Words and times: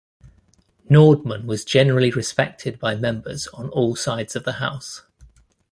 Nordman 0.89 1.45
was 1.45 1.63
generally 1.63 2.09
respected 2.09 2.79
by 2.79 2.95
members 2.95 3.45
on 3.49 3.69
all 3.69 3.95
sides 3.95 4.35
of 4.35 4.45
the 4.45 4.53
house. 4.53 5.03